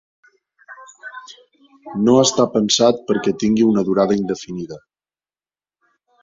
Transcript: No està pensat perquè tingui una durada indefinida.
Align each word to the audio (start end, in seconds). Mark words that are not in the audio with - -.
No 2.05 2.15
està 2.21 2.47
pensat 2.55 3.05
perquè 3.11 3.35
tingui 3.45 3.67
una 3.67 3.85
durada 3.91 4.19
indefinida. 4.23 4.81